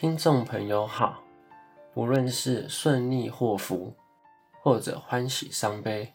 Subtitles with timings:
[0.00, 1.24] 听众朋友好，
[1.92, 3.92] 不论是顺利祸福，
[4.62, 6.14] 或者欢喜伤悲，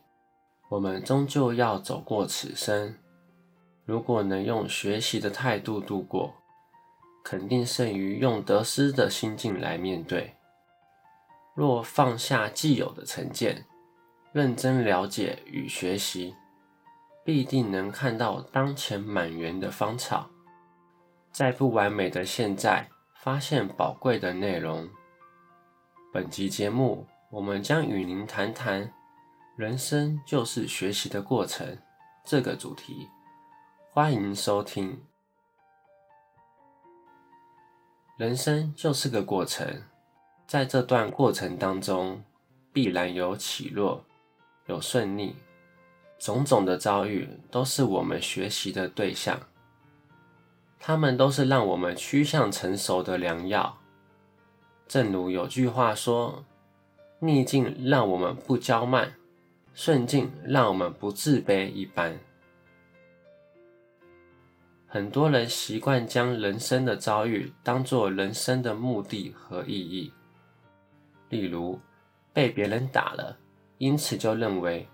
[0.69, 2.95] 我们终究要走过此生。
[3.83, 6.33] 如果能用学习的态度度过，
[7.25, 10.33] 肯定胜于用得失的心境来面对。
[11.53, 13.65] 若放下既有的成见，
[14.31, 16.33] 认真了解与学习，
[17.25, 20.29] 必定能看到当前满园的芳草，
[21.33, 22.87] 在不完美的现在。
[23.23, 24.85] 发现宝贵的内容。
[26.11, 28.93] 本集节目，我们将与您谈谈
[29.55, 31.77] “人生就是学习的过程”
[32.27, 33.07] 这个主题。
[33.91, 35.01] 欢迎收听。
[38.17, 39.83] 人生就是个过程，
[40.45, 42.21] 在这段过程当中，
[42.73, 44.03] 必然有起落，
[44.65, 45.33] 有顺利，
[46.19, 49.39] 种种的遭遇都是我们学习的对象。
[50.85, 53.77] 他们都是让我们趋向成熟的良药。
[54.85, 56.43] 正如有句话说
[57.19, 59.13] ：“逆境让我们不骄慢，
[59.73, 62.19] 顺境让我们不自卑。”一般，
[64.85, 70.11] 很多人习惯将人生的遭遇当作人生的目的和意义。
[71.29, 71.79] 例如，
[72.33, 73.37] 被别人打了，
[73.77, 74.85] 因此就认为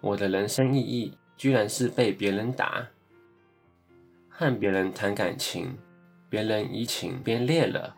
[0.00, 2.84] 我的人生意义居然是被别人打。
[4.38, 5.78] 和别人谈感情，
[6.28, 7.96] 别人移情变烈了，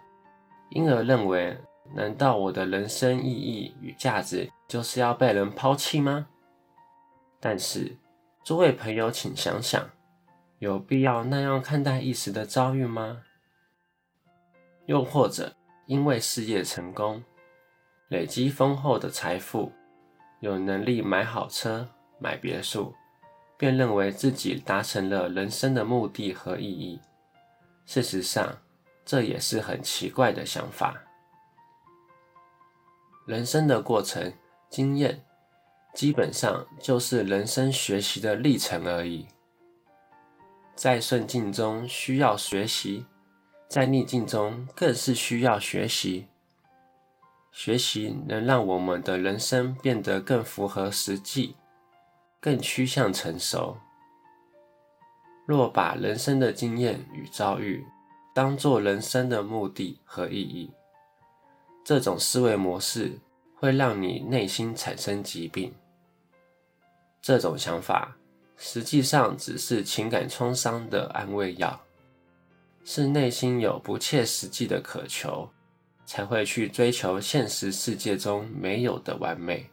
[0.70, 1.58] 因而认为，
[1.96, 6.28] 难道我的人生意义与价值就是要被人抛弃吗？
[7.40, 7.96] 但是，
[8.44, 9.90] 诸位朋友，请想想，
[10.60, 13.22] 有必要那样看待一时的遭遇吗？
[14.86, 15.52] 又或者，
[15.86, 17.20] 因为事业成功，
[18.10, 19.72] 累积丰厚的财富，
[20.38, 21.88] 有能力买好车、
[22.20, 22.94] 买别墅。
[23.58, 26.98] 便认为自己达成了人生的目的和意义。
[27.84, 28.56] 事实上，
[29.04, 30.96] 这也是很奇怪的想法。
[33.26, 34.32] 人生的过程、
[34.70, 35.22] 经验，
[35.92, 39.26] 基本上就是人生学习的历程而已。
[40.74, 43.04] 在顺境中需要学习，
[43.68, 46.28] 在逆境中更是需要学习。
[47.50, 51.56] 学习能让我们的人生变得更符合实际。
[52.40, 53.76] 更趋向成熟。
[55.46, 57.84] 若把人生的经验与遭遇
[58.34, 60.70] 当作人生的目的和意义，
[61.84, 63.18] 这种思维模式
[63.56, 65.74] 会让你内心产生疾病。
[67.22, 68.16] 这种想法
[68.56, 71.80] 实际上只是情感创伤的安慰药，
[72.84, 75.48] 是内心有不切实际的渴求，
[76.04, 79.70] 才会去追求现实世界中没有的完美。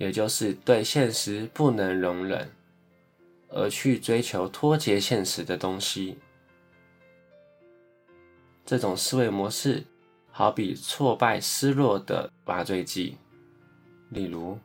[0.00, 2.50] 也就是对现实不能容忍，
[3.50, 6.16] 而去追求脱节现实的东西。
[8.64, 9.84] 这种思维模式，
[10.30, 13.18] 好比挫败失落的麻醉剂。
[14.08, 14.58] 例如，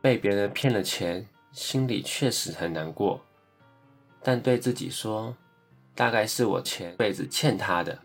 [0.00, 3.20] 被别人骗了钱，心里确实很难过，
[4.22, 5.36] 但对自己说，
[5.96, 7.98] 大概是我前辈子欠他的，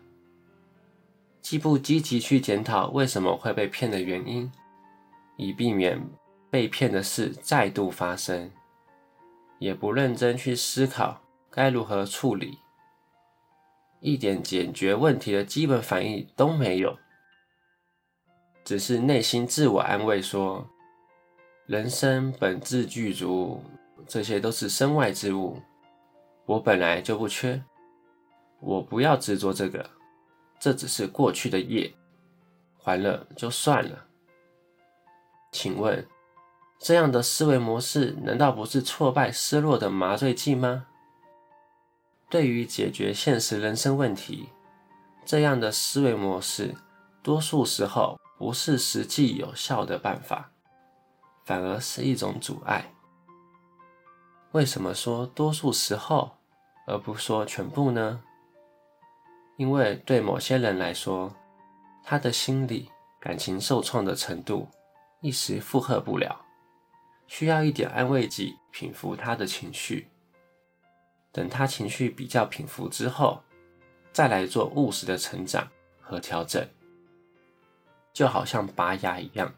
[1.40, 4.50] 既不积极去检讨为什么会被骗的原因，
[5.36, 6.04] 以避免。
[6.50, 8.50] 被骗的事再度发生，
[9.58, 11.20] 也不认真去思考
[11.50, 12.58] 该如何处理，
[14.00, 16.96] 一点解决问题的基本反应都没有，
[18.64, 20.68] 只是内心自我安慰说
[21.66, 23.62] ：“人生本自具足，
[24.06, 25.60] 这些都是身外之物，
[26.44, 27.62] 我本来就不缺，
[28.60, 29.90] 我不要执着这个，
[30.60, 31.92] 这只是过去的业，
[32.78, 34.06] 还了就算了。”
[35.52, 36.06] 请问？
[36.78, 40.86] 这样的思维模式难道不是挫败、失落的麻醉剂吗？
[42.28, 44.48] 对于解决现实人生问题，
[45.24, 46.74] 这样的思维模式，
[47.22, 50.50] 多数时候不是实际有效的办法，
[51.44, 52.92] 反而是一种阻碍。
[54.52, 56.36] 为什么说多数时候，
[56.86, 58.22] 而不说全部呢？
[59.56, 61.34] 因为对某些人来说，
[62.04, 64.68] 他的心理、感情受创的程度，
[65.20, 66.45] 一时负荷不了。
[67.26, 70.08] 需要一点安慰剂，平复他的情绪。
[71.32, 73.42] 等他情绪比较平复之后，
[74.12, 75.68] 再来做务实的成长
[76.00, 76.66] 和调整。
[78.12, 79.52] 就好像拔牙一样，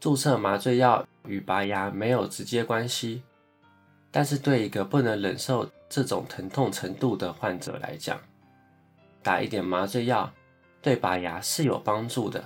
[0.00, 3.22] 注射麻醉药与拔牙没有直接关系，
[4.10, 8.18] 但是对一个不能忍受这种疼痛程度的患者来讲，
[9.22, 10.32] 打一点麻醉药
[10.80, 12.42] 对拔牙是有帮助的。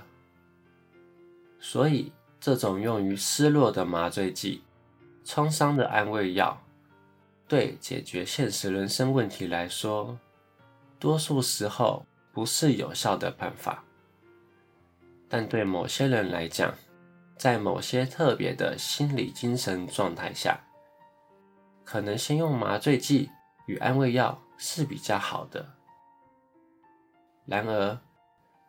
[1.61, 2.13] 所以。
[2.41, 4.63] 这种用于失落的麻醉剂、
[5.25, 6.61] 创伤的安慰药，
[7.49, 10.19] 对解决现实人生问题来说，
[10.99, 13.85] 多数时候不是有效的办法，
[15.29, 16.75] 但对某些人来讲，
[17.37, 20.61] 在某些特别的心理精神状态下，
[21.85, 23.31] 可能先用麻醉剂
[23.67, 25.67] 与安慰药是比较好的。
[27.45, 27.99] 然而，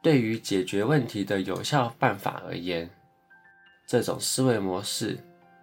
[0.02, 2.90] 对于解决问题的有效办法而言，
[3.88, 5.18] 这种思维模式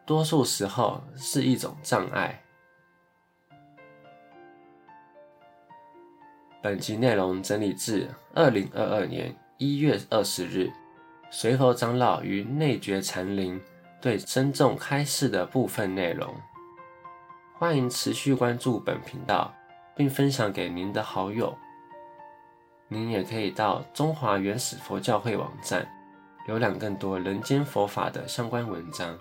[0.06, 2.42] 多数时候是一种障碍。
[6.62, 10.72] 本集内容整理自二零二二年一月二十日，
[11.30, 13.60] 随佛长老于内觉禅林
[14.00, 16.34] 对僧众开示的部分内容。
[17.58, 19.54] 欢迎持续关注本频道，
[19.94, 21.54] 并分享给您的好友。
[22.88, 25.86] 您也可以到中华原始佛教会网站
[26.46, 29.18] 浏览更多人间佛法的相关文章。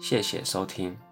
[0.00, 1.09] 谢谢收听。